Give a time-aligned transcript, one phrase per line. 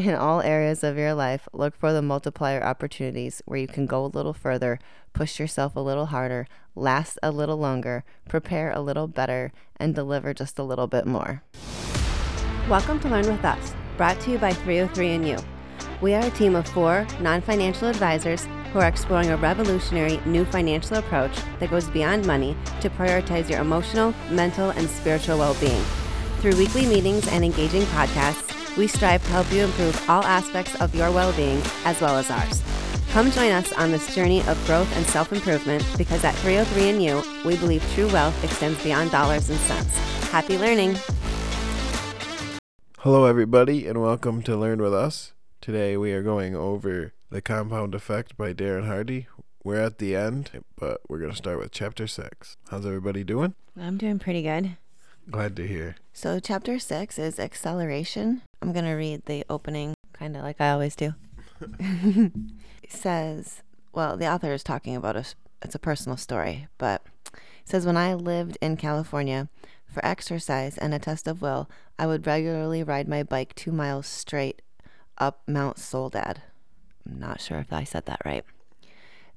[0.00, 4.02] In all areas of your life, look for the multiplier opportunities where you can go
[4.02, 4.78] a little further,
[5.12, 10.32] push yourself a little harder, last a little longer, prepare a little better, and deliver
[10.32, 11.42] just a little bit more.
[12.66, 15.44] Welcome to Learn with Us, brought to you by 3o3andyou.
[16.00, 20.46] We are a team of four non financial advisors who are exploring a revolutionary new
[20.46, 25.84] financial approach that goes beyond money to prioritize your emotional, mental, and spiritual well being.
[26.38, 30.94] Through weekly meetings and engaging podcasts, we strive to help you improve all aspects of
[30.94, 32.62] your well being as well as ours.
[33.10, 37.56] Come join us on this journey of growth and self improvement because at 3o3andyou, we
[37.56, 39.96] believe true wealth extends beyond dollars and cents.
[40.30, 40.96] Happy learning!
[42.98, 45.32] Hello, everybody, and welcome to Learn with Us.
[45.60, 49.26] Today we are going over The Compound Effect by Darren Hardy.
[49.64, 52.56] We're at the end, but we're going to start with chapter 6.
[52.70, 53.54] How's everybody doing?
[53.78, 54.76] I'm doing pretty good.
[55.30, 55.96] Glad to hear.
[56.20, 58.42] So, chapter 6 is acceleration.
[58.60, 61.14] I'm going to read the opening, kind of like I always do.
[61.80, 63.62] it says,
[63.94, 65.24] well, the author is talking about a,
[65.62, 67.00] it's a personal story, but
[67.32, 69.48] it says, When I lived in California,
[69.86, 74.06] for exercise and a test of will, I would regularly ride my bike two miles
[74.06, 74.60] straight
[75.16, 76.42] up Mount Soledad.
[77.08, 78.44] I'm not sure if I said that right.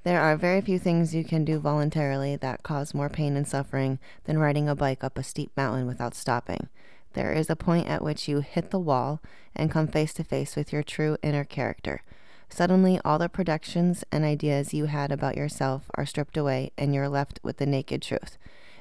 [0.04, 4.00] There are very few things you can do voluntarily that cause more pain and suffering
[4.26, 6.68] than riding a bike up a steep mountain without stopping.
[7.14, 9.22] There is a point at which you hit the wall
[9.56, 12.02] and come face to face with your true inner character.
[12.50, 17.10] Suddenly, all the projections and ideas you had about yourself are stripped away, and you're
[17.10, 18.38] left with the naked truth.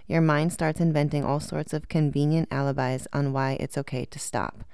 [0.09, 4.65] Your mind starts inventing all sorts of convenient alibis on why it's okay to stop.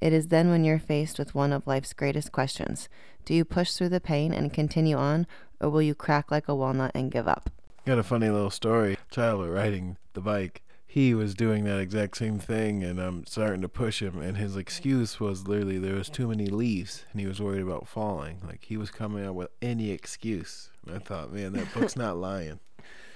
[0.00, 2.88] It is then when you're faced with one of life's greatest questions
[3.24, 5.26] Do you push through the pain and continue on,
[5.60, 7.50] or will you crack like a walnut and give up?
[7.86, 8.98] Got a funny little story.
[9.10, 10.62] Child riding the bike.
[10.86, 14.20] He was doing that exact same thing, and I'm starting to push him.
[14.20, 17.86] And his excuse was literally there was too many leaves, and he was worried about
[17.86, 18.40] falling.
[18.46, 20.70] Like he was coming up with any excuse.
[20.86, 22.60] And I thought, man, that book's not lying.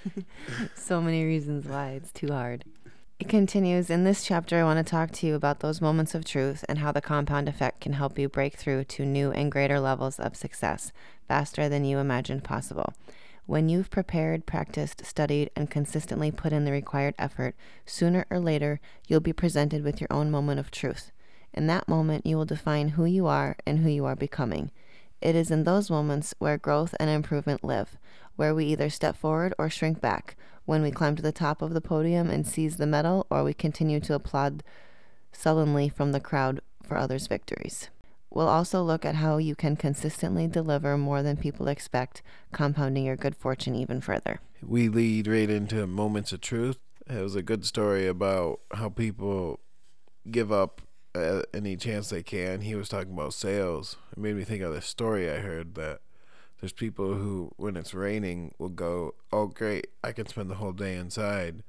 [0.75, 2.65] so many reasons why it's too hard.
[3.21, 6.25] It continues In this chapter, I want to talk to you about those moments of
[6.25, 9.79] truth and how the compound effect can help you break through to new and greater
[9.79, 10.91] levels of success
[11.29, 12.95] faster than you imagined possible.
[13.45, 17.55] When you've prepared, practiced, studied, and consistently put in the required effort,
[17.85, 21.13] sooner or later, you'll be presented with your own moment of truth.
[21.53, 24.71] In that moment, you will define who you are and who you are becoming.
[25.21, 27.99] It is in those moments where growth and improvement live,
[28.37, 31.75] where we either step forward or shrink back, when we climb to the top of
[31.75, 34.63] the podium and seize the medal, or we continue to applaud
[35.33, 37.89] sullenly from the crowd for others' victories.
[38.31, 42.23] We'll also look at how you can consistently deliver more than people expect,
[42.53, 44.41] compounding your good fortune even further.
[44.63, 46.79] We lead right into moments of truth.
[47.09, 49.59] It was a good story about how people
[50.31, 50.83] give up
[51.15, 52.61] uh, any chance they can.
[52.61, 53.97] He was talking about sales.
[54.13, 56.01] It made me think of this story I heard that
[56.61, 59.89] there's people who, when it's raining, will go, "Oh, great!
[60.05, 61.63] I can spend the whole day inside.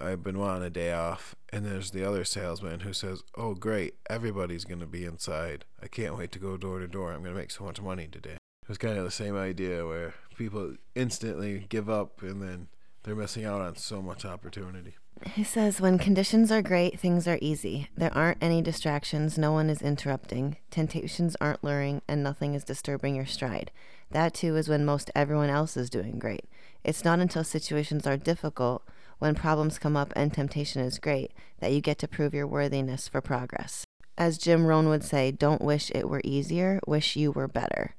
[0.00, 3.94] I've been wanting a day off." And there's the other salesman who says, "Oh, great!
[4.10, 5.64] Everybody's gonna be inside.
[5.80, 7.12] I can't wait to go door to door.
[7.12, 10.14] I'm gonna make so much money today." It was kind of the same idea where
[10.36, 12.68] people instantly give up and then
[13.02, 14.96] they're missing out on so much opportunity.
[15.22, 17.88] He says, when conditions are great, things are easy.
[17.96, 23.14] There aren't any distractions, no one is interrupting, temptations aren't luring, and nothing is disturbing
[23.16, 23.70] your stride.
[24.10, 26.44] That too is when most everyone else is doing great.
[26.84, 28.82] It's not until situations are difficult,
[29.18, 33.08] when problems come up and temptation is great, that you get to prove your worthiness
[33.08, 33.84] for progress.
[34.18, 37.94] As Jim Rohn would say, don't wish it were easier, wish you were better.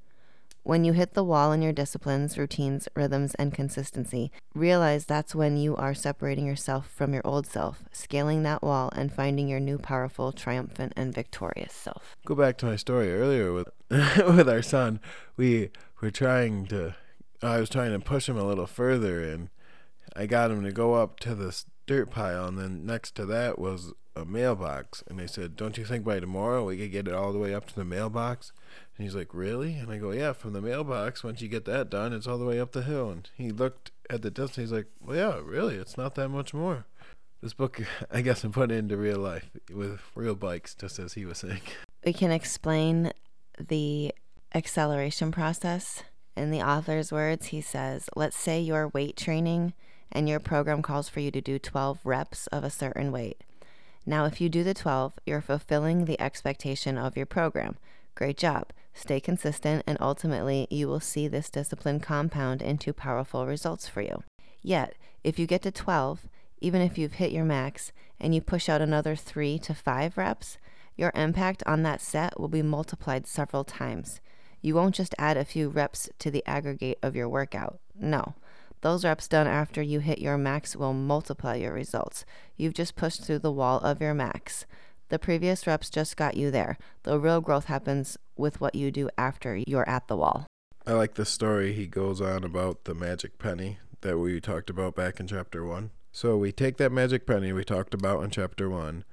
[0.65, 5.57] When you hit the wall in your disciplines, routines, rhythms, and consistency, realize that's when
[5.57, 9.77] you are separating yourself from your old self, scaling that wall, and finding your new
[9.77, 12.15] powerful, triumphant, and victorious self.
[12.25, 14.99] Go back to my story earlier with with our son.
[15.37, 15.69] We
[16.01, 16.95] were trying to.
[17.43, 19.49] I was trying to push him a little further, and
[20.15, 23.59] I got him to go up to this dirt pile, and then next to that
[23.59, 25.03] was a mailbox.
[25.05, 27.53] And they said, "Don't you think by tomorrow we could get it all the way
[27.53, 28.51] up to the mailbox?"
[28.97, 29.75] And he's like, Really?
[29.75, 32.45] And I go, Yeah, from the mailbox, once you get that done, it's all the
[32.45, 33.09] way up the hill.
[33.09, 34.69] And he looked at the distance.
[34.69, 35.75] He's like, Well, yeah, really?
[35.75, 36.85] It's not that much more.
[37.41, 37.81] This book,
[38.11, 41.61] I guess, I'm putting into real life with real bikes, just as he was saying.
[42.05, 43.11] We can explain
[43.59, 44.13] the
[44.53, 46.03] acceleration process.
[46.37, 49.73] In the author's words, he says, Let's say you're weight training
[50.11, 53.43] and your program calls for you to do 12 reps of a certain weight.
[54.05, 57.77] Now, if you do the 12, you're fulfilling the expectation of your program.
[58.13, 58.71] Great job.
[58.97, 64.23] Stay consistent, and ultimately, you will see this discipline compound into powerful results for you.
[64.61, 66.27] Yet, if you get to 12,
[66.61, 70.57] even if you've hit your max, and you push out another three to five reps,
[70.95, 74.21] Your impact on that set will be multiplied several times.
[74.61, 77.79] You won't just add a few reps to the aggregate of your workout.
[77.99, 78.35] No.
[78.81, 82.25] Those reps done after you hit your max will multiply your results.
[82.55, 84.65] You've just pushed through the wall of your max.
[85.09, 86.77] The previous reps just got you there.
[87.03, 90.47] The real growth happens with what you do after you're at the wall.
[90.87, 94.95] I like the story he goes on about the magic penny that we talked about
[94.95, 95.91] back in chapter one.
[96.11, 99.03] So we take that magic penny we talked about in chapter one,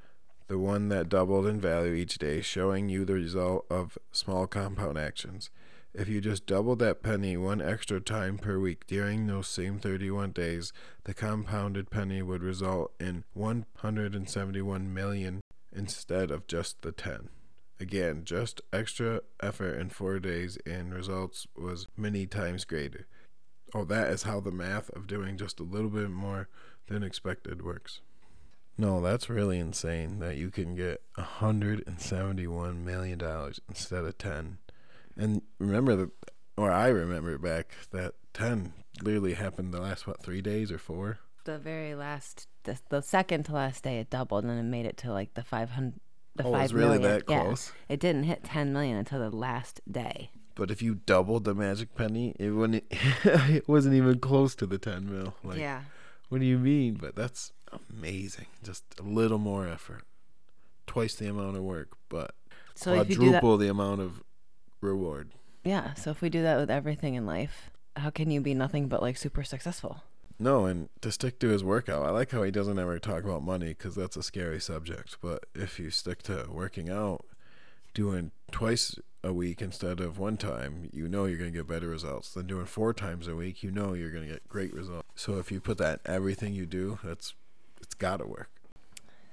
[0.49, 4.97] the one that doubled in value each day, showing you the result of small compound
[4.99, 5.51] actions.
[5.95, 10.33] If you just doubled that penny one extra time per week during those same 31
[10.33, 10.73] days,
[11.05, 15.43] the compounded penny would result in 171 million
[15.75, 17.29] instead of just the 10.
[17.81, 23.07] Again, just extra effort in four days and results was many times greater.
[23.75, 26.49] Oh, that is how the math of doing just a little bit more
[26.89, 28.01] than expected works.
[28.79, 33.21] No, that's really insane that you can get $171 million
[33.69, 34.59] instead of 10.
[35.17, 36.11] And remember that,
[36.57, 38.73] or I remember back that 10
[39.03, 41.19] literally happened the last, what, three days or four?
[41.45, 44.97] The very last, the, the second to last day, it doubled and it made it
[44.99, 45.95] to like the 500.
[46.35, 47.03] The Oh, it five was really million.
[47.03, 47.43] that Yeah.
[47.43, 47.73] close?
[47.89, 50.31] It didn't hit 10 million until the last day.
[50.55, 52.85] But if you doubled the magic penny, it wouldn't.
[53.25, 55.35] it wasn't even close to the ten mil.
[55.43, 55.83] Like, yeah.
[56.29, 56.95] what do you mean?
[57.01, 57.53] But that's
[57.91, 58.47] amazing.
[58.63, 60.05] Just a little more effort,
[60.87, 62.35] twice the amount of work, but
[62.75, 64.23] So if you do that, quadruple the amount of
[64.83, 65.31] reward.
[65.65, 65.95] yeah.
[65.95, 69.01] So if we do that with everything in life, how can you be nothing but
[69.01, 70.03] like super successful?
[70.39, 73.43] No, and to stick to his workout, I like how he doesn't ever talk about
[73.43, 75.19] money because that's a scary subject.
[75.21, 77.25] But if you stick to working out,
[77.95, 81.89] doing twice a week instead of one time, you know you're going to get better
[81.89, 82.33] results.
[82.33, 85.09] Than doing four times a week, you know you're going to get great results.
[85.15, 87.35] So if you put that in everything you do, that's
[87.81, 88.51] it's got to work.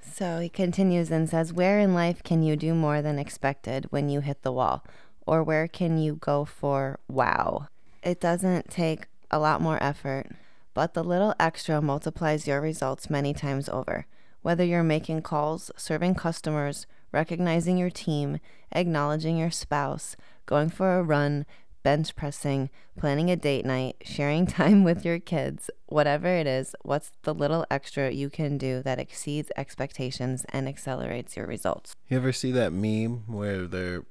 [0.01, 4.09] So he continues and says, Where in life can you do more than expected when
[4.09, 4.83] you hit the wall?
[5.25, 7.67] Or where can you go for wow?
[8.03, 10.31] It doesn't take a lot more effort,
[10.79, 14.05] but the little extra multiplies your results many times over.
[14.41, 18.39] Whether you're making calls, serving customers, recognizing your team,
[18.71, 20.15] acknowledging your spouse,
[20.45, 21.45] going for a run,
[21.83, 27.11] bench pressing, planning a date night, sharing time with your kids, whatever it is, what's
[27.23, 31.93] the little extra you can do that exceeds expectations and accelerates your results?
[32.07, 34.05] You ever see that meme where they're,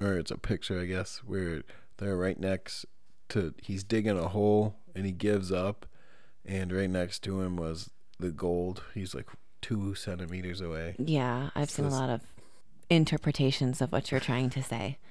[0.00, 1.64] or it's a picture, I guess, where
[1.96, 2.86] they're right next
[3.30, 5.84] to, he's digging a hole and he gives up,
[6.46, 8.82] and right next to him was the gold.
[8.94, 9.26] He's like
[9.60, 10.94] two centimeters away.
[10.98, 12.20] Yeah, I've seen a lot of
[12.90, 14.98] interpretations of what you're trying to say.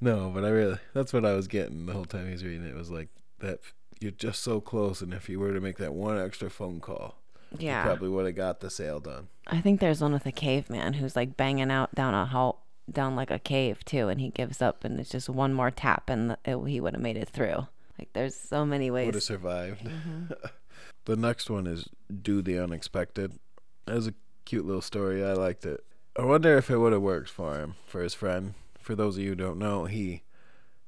[0.00, 2.66] No, but I really, that's what I was getting the whole time he was reading
[2.66, 2.74] it.
[2.74, 3.06] Was like
[3.38, 3.60] that
[4.00, 7.18] you're just so close, and if you were to make that one extra phone call,
[7.56, 7.84] you Yeah.
[7.84, 9.28] probably would have got the sale done.
[9.46, 12.58] I think there's one with a caveman who's like banging out down a hole,
[12.90, 16.10] down like a cave too, and he gives up, and it's just one more tap,
[16.10, 17.68] and it, he would have made it through.
[17.96, 19.06] Like there's so many ways.
[19.06, 19.84] Would have survived.
[19.84, 20.32] Mm-hmm.
[21.04, 21.88] the next one is
[22.22, 23.38] do the unexpected.
[23.86, 24.14] That was a
[24.44, 25.24] cute little story.
[25.24, 25.84] I liked it.
[26.18, 28.54] I wonder if it would have worked for him, for his friend.
[28.78, 30.22] For those of you who don't know, he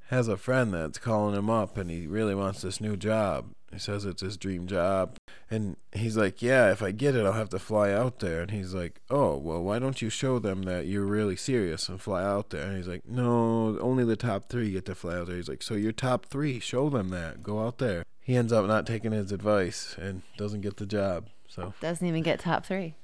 [0.08, 3.52] has a friend that's calling him up and he really wants this new job.
[3.72, 5.16] He says it's his dream job.
[5.50, 8.40] And he's like, Yeah, if I get it, I'll have to fly out there.
[8.42, 12.00] And he's like, Oh, well, why don't you show them that you're really serious and
[12.00, 12.66] fly out there?
[12.66, 15.36] And he's like, No, only the top three get to fly out there.
[15.36, 16.58] He's like, So you're top three.
[16.60, 17.42] Show them that.
[17.42, 18.04] Go out there.
[18.20, 21.28] He ends up not taking his advice and doesn't get the job.
[21.46, 22.94] So, Doesn't even get top three.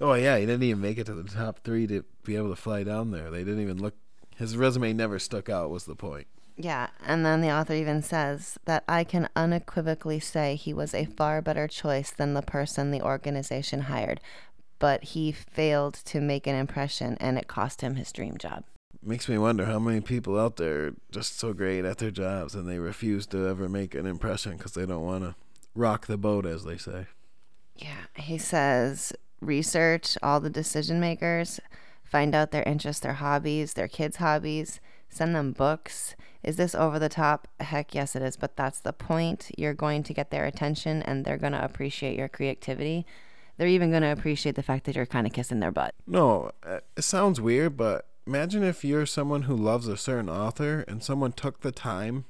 [0.00, 2.56] oh, yeah, he didn't even make it to the top three to be able to
[2.56, 3.30] fly down there.
[3.30, 3.94] They didn't even look.
[4.36, 6.26] His resume never stuck out, was the point.
[6.56, 11.06] Yeah, and then the author even says that I can unequivocally say he was a
[11.06, 14.20] far better choice than the person the organization hired,
[14.78, 18.64] but he failed to make an impression and it cost him his dream job.
[19.02, 22.54] Makes me wonder how many people out there are just so great at their jobs
[22.54, 25.34] and they refuse to ever make an impression because they don't want to
[25.74, 27.06] rock the boat, as they say.
[27.74, 31.58] Yeah, he says research all the decision makers,
[32.04, 36.14] find out their interests, their hobbies, their kids' hobbies, send them books.
[36.42, 37.46] Is this over the top?
[37.60, 39.50] Heck yes, it is, but that's the point.
[39.56, 43.06] You're going to get their attention and they're going to appreciate your creativity.
[43.56, 45.94] They're even going to appreciate the fact that you're kind of kissing their butt.
[46.06, 50.84] No, uh, it sounds weird, but imagine if you're someone who loves a certain author
[50.88, 52.24] and someone took the time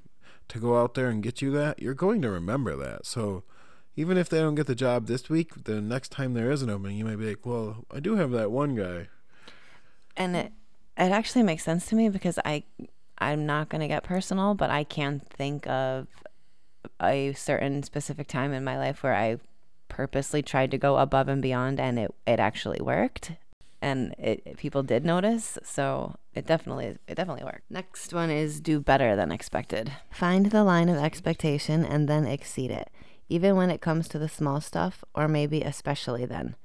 [0.49, 3.07] to go out there and get you that, you're going to remember that.
[3.07, 3.45] So
[3.97, 6.71] even if they don't get the job this week, the next time there is an
[6.71, 9.09] opening, you might be like, well, I do have that one guy.
[10.17, 10.53] And it
[10.97, 12.65] it actually makes sense to me because I
[13.19, 16.09] I'm not going to get personal, but I can think of
[17.01, 19.39] a certain specific time in my life where I
[19.89, 23.33] purposely tried to go above and beyond and it it actually worked.
[23.83, 25.59] and it, it- people did notice.
[25.65, 27.71] So it definitely it definitely worked.
[27.71, 29.93] Next one is do better than expected.
[30.11, 32.91] Find the line of expectation and then exceed it,
[33.29, 36.57] even when it comes to the small stuff, or maybe especially then.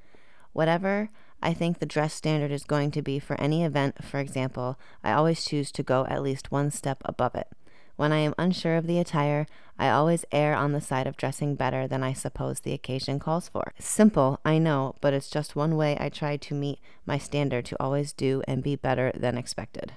[0.53, 1.09] Whatever
[1.41, 5.13] I think the dress standard is going to be for any event, for example, I
[5.13, 7.47] always choose to go at least one step above it.
[7.95, 9.47] When I am unsure of the attire,
[9.79, 13.49] I always err on the side of dressing better than I suppose the occasion calls
[13.49, 13.73] for.
[13.79, 17.77] Simple, I know, but it's just one way I try to meet my standard to
[17.79, 19.93] always do and be better than expected.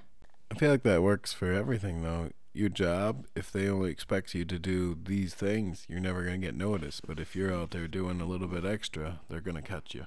[0.50, 2.30] I feel like that works for everything, though.
[2.52, 6.46] Your job, if they only expect you to do these things, you're never going to
[6.46, 7.06] get noticed.
[7.06, 10.06] But if you're out there doing a little bit extra, they're going to catch you.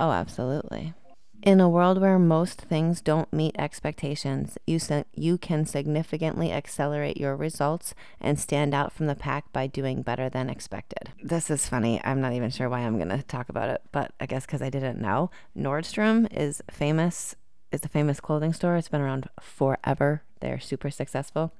[0.00, 0.94] Oh, absolutely.
[1.42, 7.18] In a world where most things don't meet expectations, you se- you can significantly accelerate
[7.18, 11.12] your results and stand out from the pack by doing better than expected.
[11.22, 12.00] This is funny.
[12.02, 14.62] I'm not even sure why I'm going to talk about it, but I guess cuz
[14.62, 15.30] I didn't know.
[15.56, 17.36] Nordstrom is famous
[17.70, 18.76] is a famous clothing store.
[18.76, 20.22] It's been around forever.
[20.40, 21.52] They're super successful.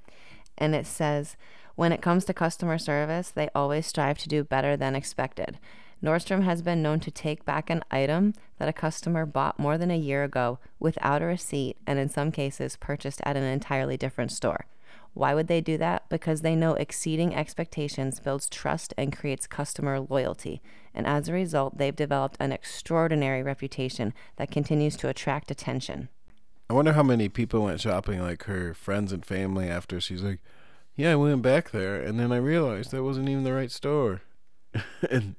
[0.57, 1.37] And it says,
[1.75, 5.57] when it comes to customer service, they always strive to do better than expected.
[6.03, 9.91] Nordstrom has been known to take back an item that a customer bought more than
[9.91, 14.31] a year ago without a receipt and in some cases purchased at an entirely different
[14.31, 14.65] store.
[15.13, 16.07] Why would they do that?
[16.09, 20.61] Because they know exceeding expectations builds trust and creates customer loyalty.
[20.93, 26.09] And as a result, they've developed an extraordinary reputation that continues to attract attention.
[26.69, 30.39] I wonder how many people went shopping, like her friends and family, after she's like,
[30.95, 34.21] "Yeah, I went back there, and then I realized that wasn't even the right store."
[35.11, 35.35] and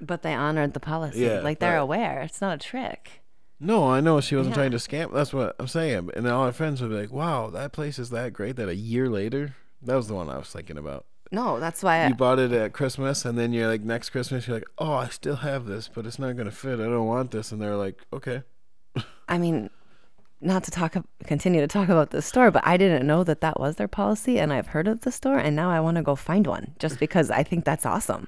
[0.00, 1.20] But they honored the policy.
[1.20, 2.20] Yeah, like they're aware.
[2.22, 3.22] It's not a trick.
[3.62, 4.62] no, I know she wasn't Yeah.
[4.62, 5.12] trying to scam.
[5.12, 6.10] That's what I'm saying.
[6.16, 8.68] And then all my friends would be like, "Wow, that place is that great." That
[8.70, 11.04] a year later, that was the one I was thinking about.
[11.30, 14.56] No, that's why you bought it at Christmas, and then you're like, next Christmas, you're
[14.56, 16.80] like, "Oh, I still have this, but it's not gonna fit.
[16.80, 18.42] I don't want this." And they're like, "Okay."
[19.28, 19.68] I mean,
[20.40, 23.60] not to talk, continue to talk about the store, but I didn't know that that
[23.60, 26.16] was their policy, and I've heard of the store, and now I want to go
[26.16, 28.26] find one just because I think that's awesome.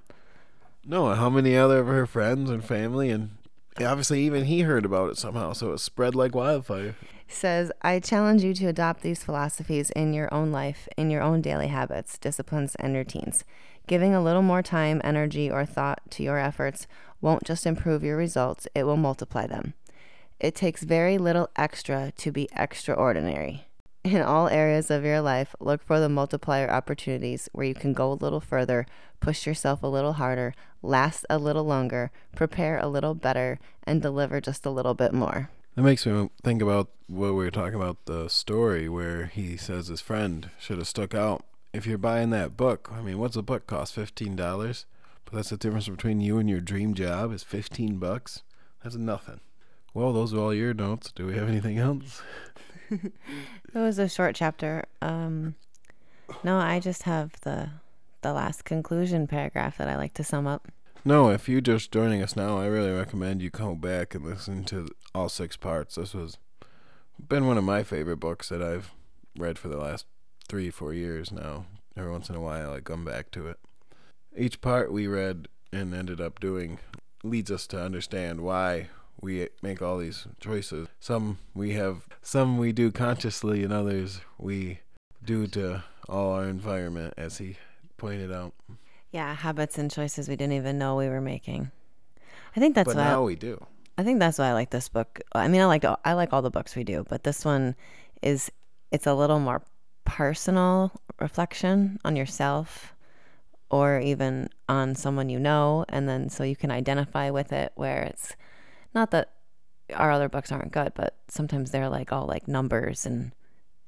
[0.84, 3.36] No, how many other of her friends and family, and
[3.78, 6.96] obviously even he heard about it somehow, so it spread like wildfire.
[7.28, 11.40] Says, I challenge you to adopt these philosophies in your own life, in your own
[11.40, 13.44] daily habits, disciplines, and routines.
[13.86, 16.86] Giving a little more time, energy, or thought to your efforts
[17.20, 19.74] won't just improve your results, it will multiply them.
[20.40, 23.66] It takes very little extra to be extraordinary.
[24.04, 28.10] In all areas of your life, look for the multiplier opportunities where you can go
[28.10, 28.84] a little further,
[29.20, 34.40] push yourself a little harder, last a little longer, prepare a little better, and deliver
[34.40, 35.50] just a little bit more.
[35.76, 39.86] That makes me think about what we were talking about the story where he says
[39.86, 41.44] his friend should have stuck out.
[41.72, 43.94] If you're buying that book, I mean, what's a book cost?
[43.94, 44.84] Fifteen dollars,
[45.24, 48.42] but that's the difference between you and your dream job is fifteen bucks.
[48.82, 49.40] That's nothing.
[49.94, 51.12] Well, those are all your notes.
[51.12, 52.20] Do we have anything else?
[52.92, 54.84] It was a short chapter.
[55.00, 55.54] Um,
[56.44, 57.70] no, I just have the
[58.22, 60.68] the last conclusion paragraph that I like to sum up.
[61.04, 64.62] No, if you're just joining us now, I really recommend you come back and listen
[64.64, 65.96] to all six parts.
[65.96, 66.38] This was
[67.28, 68.92] been one of my favorite books that I've
[69.36, 70.06] read for the last
[70.48, 71.66] three, four years now.
[71.96, 73.58] Every once in a while, I come back to it.
[74.36, 76.78] Each part we read and ended up doing
[77.24, 78.88] leads us to understand why
[79.22, 80.88] we make all these choices.
[81.00, 84.80] Some we have, some we do consciously, and others we
[85.24, 87.56] do to all our environment, as he
[87.96, 88.52] pointed out.
[89.12, 91.70] Yeah, habits and choices we didn't even know we were making.
[92.56, 93.64] I think that's but why now we do.
[93.96, 95.20] I think that's why I like this book.
[95.32, 97.76] I mean, I like I like all the books we do, but this one
[98.20, 98.50] is
[98.90, 99.62] it's a little more
[100.04, 102.94] personal reflection on yourself
[103.70, 108.02] or even on someone you know and then so you can identify with it where
[108.02, 108.34] it's
[108.94, 109.32] not that
[109.94, 113.32] our other books aren't good, but sometimes they're like all like numbers and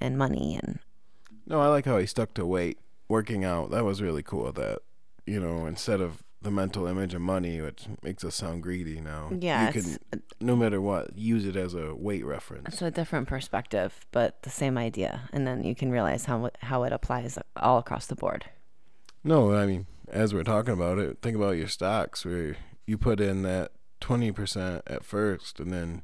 [0.00, 0.78] and money and
[1.46, 3.70] No, I like how he stuck to weight, working out.
[3.70, 4.52] That was really cool.
[4.52, 4.80] That
[5.26, 9.30] you know, instead of the mental image of money, which makes us sound greedy now.
[9.36, 12.68] Yeah, you can uh, no matter what use it as a weight reference.
[12.68, 15.28] it's a different perspective, but the same idea.
[15.32, 18.44] And then you can realize how how it applies all across the board.
[19.24, 22.56] No, I mean, as we're talking about it, think about your stocks where
[22.86, 26.02] you put in that twenty percent at first, and then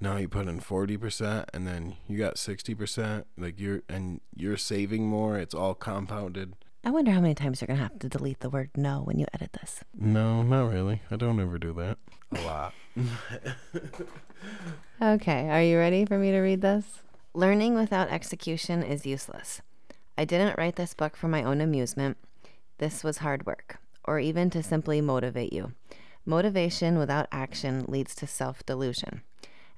[0.00, 3.26] now you put in forty percent, and then you got sixty percent.
[3.36, 5.38] Like you're and you're saving more.
[5.38, 6.54] It's all compounded.
[6.82, 9.26] I wonder how many times you're gonna have to delete the word no when you
[9.34, 9.80] edit this.
[9.94, 11.02] No, not really.
[11.10, 11.98] I don't ever do that.
[12.32, 12.74] A lot.
[15.02, 16.84] Okay, are you ready for me to read this?
[17.32, 19.62] Learning without execution is useless.
[20.18, 22.18] I didn't write this book for my own amusement.
[22.76, 25.72] This was hard work, or even to simply motivate you.
[26.24, 29.22] Motivation without action leads to self delusion.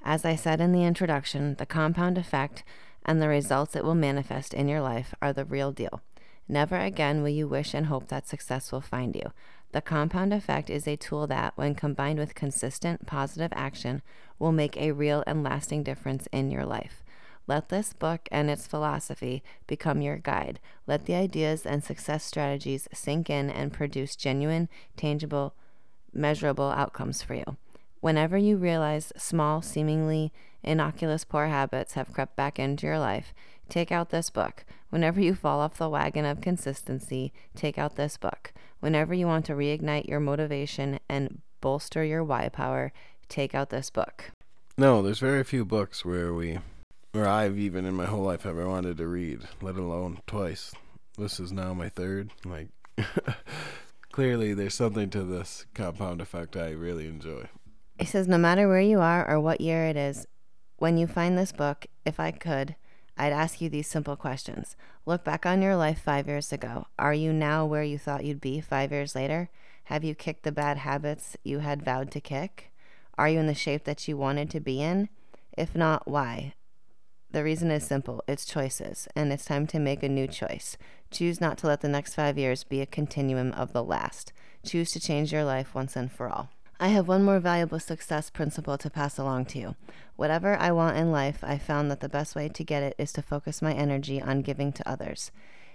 [0.05, 2.65] As I said in the introduction, the compound effect
[3.05, 6.01] and the results it will manifest in your life are the real deal.
[6.49, 9.33] Never again will you wish and hope that success will find you.
[9.71, 14.03] The compound effect is a tool that, when combined with consistent positive action,
[14.39, 17.03] will make a real and lasting difference in your life.
[17.47, 20.61] Let this book and its philosophy become your guide.
[20.87, 25.55] Let the ideas and success strategies sink in and produce genuine, tangible,
[26.13, 27.57] measurable outcomes for you.
[28.01, 33.33] Whenever you realize small, seemingly innocuous poor habits have crept back into your life,
[33.69, 34.65] take out this book.
[34.91, 38.53] Whenever you fall off the wagon of consistency, take out this book.
[38.81, 42.93] Whenever you want to reignite your motivation and bolster your why power,
[43.29, 44.33] take out this book.
[44.77, 46.59] No, there's very few books where we,
[47.15, 50.73] or I've even in my whole life ever wanted to read, let alone twice.
[51.17, 52.31] This is now my third.
[52.45, 52.69] Like,
[54.13, 57.49] clearly there's something to this compound effect I really enjoy.
[57.99, 60.27] He says, no matter where you are or what year it is,
[60.77, 62.77] when you find this book, if I could,
[63.17, 64.77] I'd ask you these simple questions.
[65.07, 66.87] Look back on your life five years ago.
[66.99, 69.51] Are you now where you thought you'd be five years later?
[69.85, 72.73] Have you kicked the bad habits you had vowed to kick?
[73.19, 75.09] Are you in the shape that you wanted to be in?
[75.57, 76.55] If not, why?
[77.33, 80.77] The reason is simple it's choices, and it's time to make a new choice.
[81.11, 84.35] Choose not to let the next five years be a continuum of the last.
[84.67, 86.51] Choose to change your life once and for all.
[86.79, 89.77] I have one more valuable success principle to pass along to you.
[90.17, 93.15] Whatever I want in life, I found that the best way to get it is
[93.15, 95.31] to focus my energy on giving to others.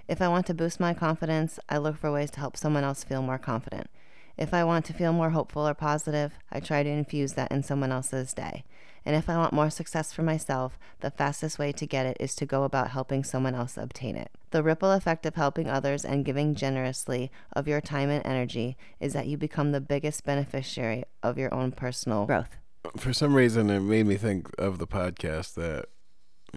[0.08, 3.04] If I want to boost my confidence, I look for ways to help someone else
[3.04, 3.90] feel more confident.
[4.38, 7.64] If I want to feel more hopeful or positive, I try to infuse that in
[7.64, 8.64] someone else's day.
[9.08, 12.36] And if I want more success for myself, the fastest way to get it is
[12.36, 14.30] to go about helping someone else obtain it.
[14.52, 19.14] The ripple effect of helping others and giving generously of your time and energy is
[19.14, 22.58] that you become the biggest beneficiary of your own personal growth.
[22.98, 25.86] For some reason, it made me think of the podcast that,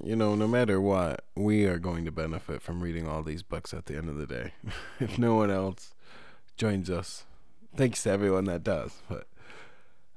[0.03, 3.73] you know, no matter what, we are going to benefit from reading all these books
[3.73, 4.55] at the end of the day.
[4.99, 5.95] if no one else
[6.57, 7.27] joins us
[7.77, 9.03] thanks to everyone that does.
[9.09, 9.29] But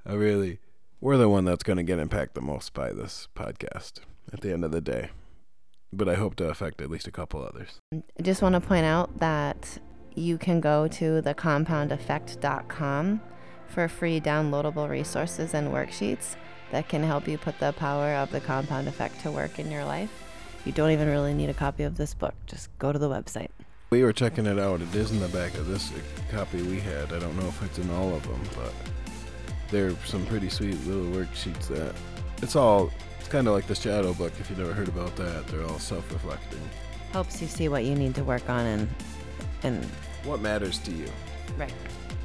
[0.04, 0.58] I really,
[1.04, 3.96] we're the one that's going to get impacted the most by this podcast
[4.32, 5.10] at the end of the day.
[5.92, 7.82] But I hope to affect at least a couple others.
[7.94, 9.80] I just want to point out that
[10.16, 13.22] you can go to thecompoundeffect.com
[13.68, 16.38] for free downloadable resources and worksheets
[16.72, 19.84] that can help you put the power of the compound effect to work in your
[19.84, 20.24] life.
[20.64, 23.50] You don't even really need a copy of this book, just go to the website.
[23.90, 24.82] We were checking it out.
[24.82, 25.92] It is in the back of this
[26.32, 27.12] copy we had.
[27.12, 28.74] I don't know if it's in all of them, but
[29.74, 31.94] there are some pretty sweet little worksheets that
[32.42, 35.46] it's all it's kind of like the shadow book if you've never heard about that
[35.48, 36.62] they're all self-reflecting
[37.12, 38.90] helps you see what you need to work on and
[39.64, 39.84] and
[40.24, 41.08] what matters to you
[41.58, 41.74] right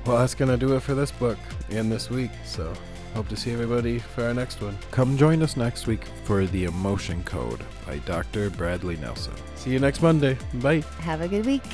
[0.06, 1.38] well that's gonna do it for this book
[1.70, 2.72] and this week so
[3.14, 4.78] Hope to see everybody for our next one.
[4.90, 8.50] Come join us next week for The Emotion Code by Dr.
[8.50, 9.32] Bradley Nelson.
[9.56, 10.36] See you next Monday.
[10.54, 10.82] Bye.
[11.00, 11.64] Have a good week.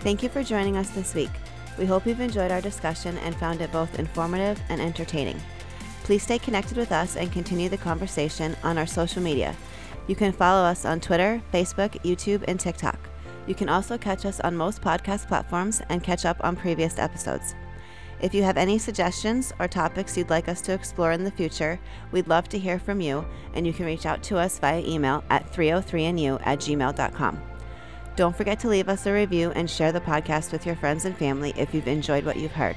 [0.00, 1.30] Thank you for joining us this week.
[1.78, 5.40] We hope you've enjoyed our discussion and found it both informative and entertaining.
[6.04, 9.56] Please stay connected with us and continue the conversation on our social media.
[10.08, 12.98] You can follow us on Twitter, Facebook, YouTube, and TikTok.
[13.46, 17.54] You can also catch us on most podcast platforms and catch up on previous episodes.
[18.20, 21.78] If you have any suggestions or topics you'd like us to explore in the future,
[22.12, 25.24] we'd love to hear from you, and you can reach out to us via email
[25.28, 27.51] at 303nu at gmail.com.
[28.14, 31.16] Don't forget to leave us a review and share the podcast with your friends and
[31.16, 32.76] family if you've enjoyed what you've heard.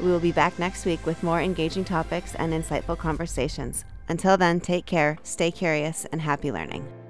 [0.00, 3.84] We will be back next week with more engaging topics and insightful conversations.
[4.08, 7.01] Until then, take care, stay curious, and happy learning.